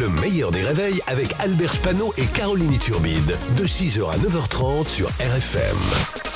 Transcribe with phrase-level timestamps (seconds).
[0.00, 3.36] Le meilleur des réveils avec Albert Spano et Caroline Turbide.
[3.56, 5.76] De 6h à 9h30 sur RFM.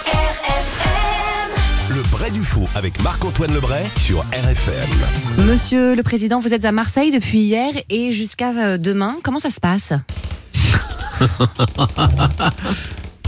[0.06, 1.96] RFM.
[1.96, 5.44] Le Bray du Faux avec Marc-Antoine Lebray sur RFM.
[5.46, 9.17] Monsieur le Président, vous êtes à Marseille depuis hier et jusqu'à euh, demain.
[9.24, 9.93] Comment ça se passe?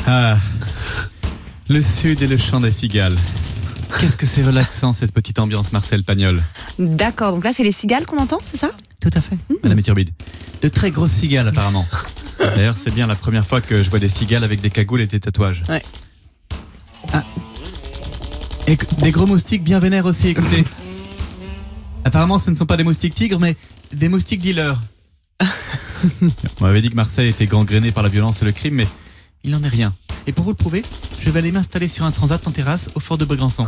[0.07, 0.35] Ah,
[1.69, 3.17] le sud et le chant des cigales.
[4.01, 6.43] Qu'est-ce que c'est relaxant cette petite ambiance Marcel Pagnol?
[6.79, 8.71] D'accord, donc là c'est les cigales qu'on entend, c'est ça?
[9.01, 9.55] Tout à fait, mmh.
[9.63, 10.11] Madame Turbide.
[10.63, 11.87] De très grosses cigales apparemment.
[12.39, 15.07] D'ailleurs c'est bien la première fois que je vois des cigales avec des cagoules et
[15.07, 15.65] des tatouages.
[15.69, 15.83] Ouais.
[17.13, 17.25] Ah.
[18.67, 20.65] Et des gros moustiques bien vénères aussi, écoutez.
[22.05, 23.57] Apparemment ce ne sont pas des moustiques tigres mais
[23.93, 24.81] des moustiques dealers.
[26.61, 28.89] On m'avait dit que Marseille était gangréné par la violence et le crime mais
[29.45, 29.95] il n'en est rien.
[30.27, 30.83] Et pour vous le prouver,
[31.21, 33.67] je vais aller m'installer sur un transat en terrasse au fort de Bregrançon.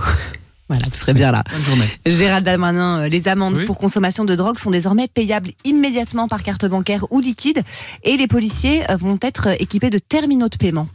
[0.72, 1.44] Voilà, vous serez bien là.
[1.50, 1.86] Bonne journée.
[2.06, 6.64] Gérald Darmanin, euh, les amendes pour consommation de drogue sont désormais payables immédiatement par carte
[6.64, 7.62] bancaire ou liquide
[8.04, 10.88] et les policiers euh, vont être équipés de terminaux de paiement.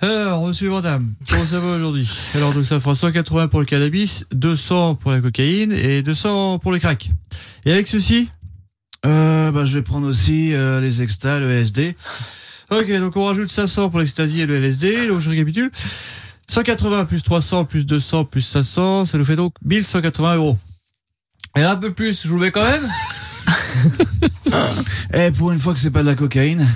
[0.00, 2.10] Alors, monsieur Vandame, comment ça va aujourd'hui?
[2.34, 6.72] Alors, donc ça fera 180 pour le cannabis, 200 pour la cocaïne et 200 pour
[6.72, 7.10] le crack.
[7.66, 8.30] Et avec ceci?
[9.04, 11.94] Euh, bah, Je vais prendre aussi les extas, le SD.
[12.70, 15.08] Ok, donc on rajoute 500 pour l'ecstasy et le LSD.
[15.08, 15.70] Donc je récapitule.
[16.48, 20.58] 180 plus 300 plus 200 plus 500, ça nous fait donc 1180 euros.
[21.56, 22.82] Et un peu plus, je vous le mets quand même
[25.12, 26.66] Eh, pour une fois que c'est pas de la cocaïne,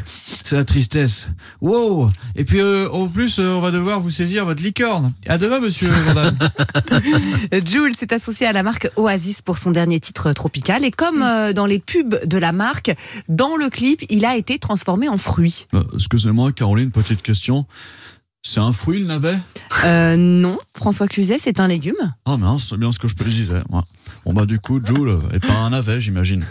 [0.44, 1.28] c'est la tristesse.
[1.60, 5.12] Wow Et puis, euh, en plus, euh, on va devoir vous saisir votre licorne.
[5.26, 5.88] À demain, monsieur
[7.66, 10.84] Jules s'est associé à la marque Oasis pour son dernier titre tropical.
[10.84, 12.94] Et comme euh, dans les pubs de la marque,
[13.28, 15.66] dans le clip, il a été transformé en fruit.
[15.94, 17.66] Excusez-moi, Caroline, petite question.
[18.42, 19.36] C'est un fruit, le navet
[19.84, 22.14] euh, Non, François Cluzet, c'est un légume.
[22.24, 23.62] Ah mince, c'est bien ce que je précisais.
[24.24, 26.44] Bon bah du coup, Jules, et pas un navet, j'imagine.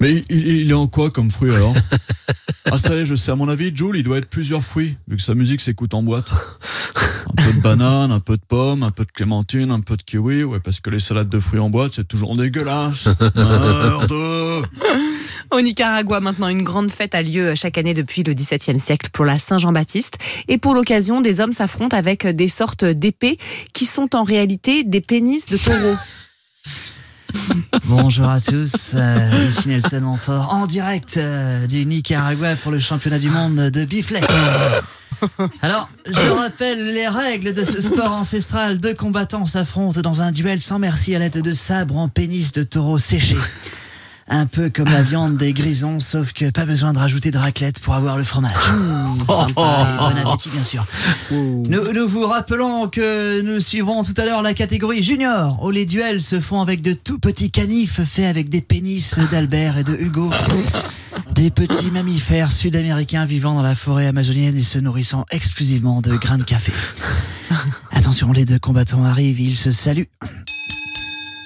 [0.00, 1.74] Mais il, est en quoi comme fruit alors
[2.70, 4.96] Ah ça y est, je sais, à mon avis, Jules, il doit être plusieurs fruits,
[5.08, 6.30] vu que sa musique s'écoute en boîte.
[7.38, 10.02] Un peu de banane, un peu de pomme, un peu de clémentine, un peu de
[10.02, 13.08] kiwi, ouais, parce que les salades de fruits en boîte, c'est toujours dégueulasse.
[13.36, 14.12] Merde
[15.50, 19.24] au Nicaragua, maintenant, une grande fête a lieu chaque année depuis le XVIIe siècle pour
[19.24, 20.18] la Saint-Jean-Baptiste.
[20.48, 23.38] Et pour l'occasion, des hommes s'affrontent avec des sortes d'épées
[23.72, 25.96] qui sont en réalité des pénis de taureau.
[27.84, 33.18] Bonjour à tous, euh, ici Nelson Montfort, en direct euh, du Nicaragua pour le championnat
[33.18, 34.22] du monde de biflet.
[35.62, 38.78] Alors, je rappelle les règles de ce sport ancestral.
[38.78, 42.62] Deux combattants s'affrontent dans un duel sans merci à l'aide de sabres en pénis de
[42.62, 43.36] taureau séché
[44.30, 47.80] un peu comme la viande des grisons, sauf que pas besoin de rajouter de raclette
[47.80, 48.52] pour avoir le fromage.
[48.78, 50.86] Mmh, bon appétit, bien sûr.
[51.30, 55.84] Nous, nous, vous rappelons que nous suivrons tout à l'heure la catégorie junior, où les
[55.84, 59.94] duels se font avec de tout petits canifs faits avec des pénis d'Albert et de
[59.94, 60.30] Hugo.
[61.38, 66.36] Des petits mammifères sud-américains vivant dans la forêt amazonienne et se nourrissant exclusivement de grains
[66.36, 66.72] de café.
[67.92, 70.08] Attention, les deux combattants arrivent, ils se saluent.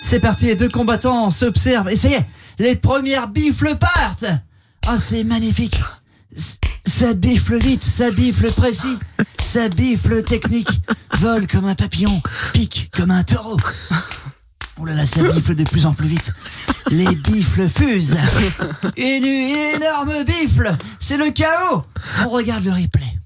[0.03, 1.91] C'est parti, les deux combattants s'observent.
[1.91, 2.25] Et ça y est,
[2.59, 4.25] les premières bifles partent
[4.89, 5.79] Oh, c'est magnifique
[6.87, 8.97] Ça bifle vite, ça bifle précis,
[9.43, 10.71] ça bifle technique,
[11.19, 12.23] vole comme un papillon,
[12.55, 13.59] pique comme un taureau.
[14.83, 16.33] Oh là là, ça bifle de plus en plus vite.
[16.91, 18.17] Les bifles fusent.
[18.97, 20.77] Une, énorme bifle.
[20.99, 21.85] C'est le chaos.
[22.25, 23.17] On regarde le replay.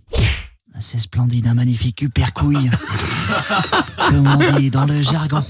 [0.81, 2.71] C'est splendide, un magnifique couille
[4.11, 5.43] Comme on dit dans le jargon.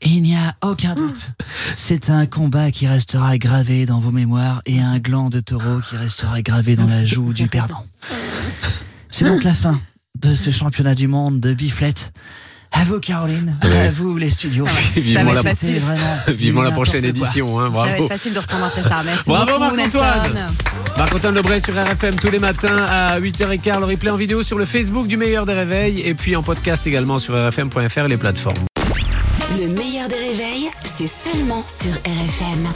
[0.00, 1.32] Il n'y a aucun doute.
[1.74, 5.96] C'est un combat qui restera gravé dans vos mémoires et un gland de taureau qui
[5.96, 7.84] restera gravé dans la joue du perdant.
[9.10, 9.80] C'est donc la fin
[10.20, 12.12] de ce championnat du monde de biflette.
[12.72, 14.64] À vous Caroline, à vous les studios.
[14.96, 17.90] vivement la, vivement la prochaine édition, hein, bravo.
[17.90, 19.02] Ça va être facile de reprendre après ça.
[19.04, 20.46] Merci bravo Marc-Antoine.
[20.96, 23.80] Marc-Antoine Lebray sur RFM tous les matins à 8h15.
[23.80, 26.86] Le replay en vidéo sur le Facebook du meilleur des réveils et puis en podcast
[26.86, 28.56] également sur rfm.fr et les plateformes.
[29.58, 32.68] Le meilleur des réveils, c'est seulement sur RFM.